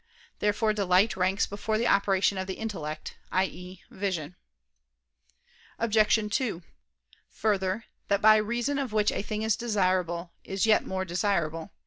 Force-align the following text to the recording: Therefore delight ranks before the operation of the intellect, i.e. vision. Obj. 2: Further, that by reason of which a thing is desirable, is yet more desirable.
Therefore 0.39 0.73
delight 0.73 1.15
ranks 1.15 1.45
before 1.45 1.77
the 1.77 1.85
operation 1.85 2.39
of 2.39 2.47
the 2.47 2.55
intellect, 2.55 3.17
i.e. 3.31 3.83
vision. 3.91 4.35
Obj. 5.77 6.17
2: 6.35 6.63
Further, 7.29 7.85
that 8.07 8.19
by 8.19 8.37
reason 8.37 8.79
of 8.79 8.93
which 8.93 9.11
a 9.11 9.21
thing 9.21 9.43
is 9.43 9.55
desirable, 9.55 10.31
is 10.43 10.65
yet 10.65 10.83
more 10.87 11.05
desirable. 11.05 11.69